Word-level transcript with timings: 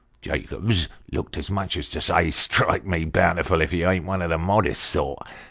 Jacobs 0.19 0.89
looked 1.11 1.37
as 1.37 1.51
much 1.51 1.77
as 1.77 1.87
to 1.89 2.01
say' 2.01 2.31
Strike 2.31 2.83
me 2.87 3.05
bountiful 3.05 3.61
if 3.61 3.71
you 3.71 3.87
ain't 3.87 4.03
one 4.05 4.23
of 4.23 4.31
the 4.31 4.39
modest 4.39 4.81
sort 4.81 5.19